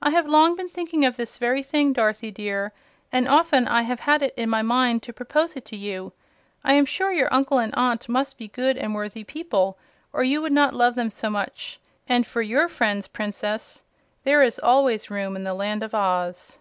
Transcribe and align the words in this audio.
"I 0.00 0.08
have 0.12 0.26
long 0.26 0.56
been 0.56 0.70
thinking 0.70 1.04
of 1.04 1.18
this 1.18 1.36
very 1.36 1.62
thing, 1.62 1.92
Dorothy 1.92 2.30
dear, 2.30 2.72
and 3.12 3.28
often 3.28 3.68
I 3.68 3.82
have 3.82 4.00
had 4.00 4.22
it 4.22 4.32
in 4.34 4.48
my 4.48 4.62
mind 4.62 5.02
to 5.02 5.12
propose 5.12 5.56
it 5.56 5.66
to 5.66 5.76
you. 5.76 6.14
I 6.64 6.72
am 6.72 6.86
sure 6.86 7.12
your 7.12 7.30
uncle 7.30 7.58
and 7.58 7.74
aunt 7.74 8.08
must 8.08 8.38
be 8.38 8.48
good 8.48 8.78
and 8.78 8.94
worthy 8.94 9.24
people, 9.24 9.76
or 10.10 10.24
you 10.24 10.40
would 10.40 10.54
not 10.54 10.72
love 10.72 10.94
them 10.94 11.10
so 11.10 11.28
much; 11.28 11.78
and 12.08 12.26
for 12.26 12.40
YOUR 12.40 12.70
friends, 12.70 13.08
Princess, 13.08 13.82
there 14.24 14.42
is 14.42 14.58
always 14.58 15.10
room 15.10 15.36
in 15.36 15.44
the 15.44 15.52
Land 15.52 15.82
of 15.82 15.94
Oz." 15.94 16.56